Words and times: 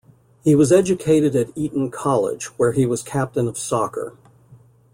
He 0.43 0.55
was 0.55 0.71
educated 0.71 1.35
at 1.35 1.55
Eton 1.55 1.91
College, 1.91 2.45
where 2.57 2.71
he 2.71 2.87
was 2.87 3.03
captain 3.03 3.47
of 3.47 3.55
soccer. 3.55 4.17